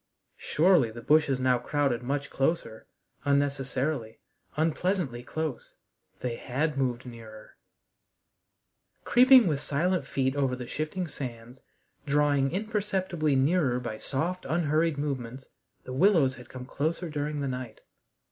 Surely 0.39 0.89
the 0.89 0.99
bushes 1.03 1.39
now 1.39 1.59
crowded 1.59 2.01
much 2.01 2.31
closer 2.31 2.87
unnecessarily, 3.23 4.19
unpleasantly 4.57 5.21
close. 5.21 5.75
They 6.21 6.37
had 6.37 6.75
moved 6.75 7.05
nearer. 7.05 7.55
Creeping 9.03 9.45
with 9.45 9.61
silent 9.61 10.07
feet 10.07 10.35
over 10.35 10.55
the 10.55 10.65
shifting 10.65 11.07
sands, 11.07 11.59
drawing 12.07 12.51
imperceptibly 12.51 13.35
nearer 13.35 13.79
by 13.79 13.99
soft, 13.99 14.43
unhurried 14.49 14.97
movements, 14.97 15.45
the 15.83 15.93
willows 15.93 16.33
had 16.33 16.49
come 16.49 16.65
closer 16.65 17.07
during 17.07 17.39
the 17.41 17.47
night. 17.47 17.81